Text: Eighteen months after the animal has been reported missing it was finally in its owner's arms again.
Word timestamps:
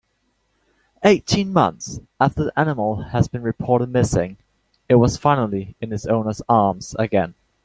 Eighteen 1.03 1.53
months 1.53 1.99
after 2.19 2.45
the 2.45 2.59
animal 2.59 3.03
has 3.09 3.27
been 3.27 3.43
reported 3.43 3.93
missing 3.93 4.37
it 4.89 4.95
was 4.95 5.15
finally 5.15 5.75
in 5.79 5.93
its 5.93 6.07
owner's 6.07 6.41
arms 6.49 6.95
again. 6.97 7.35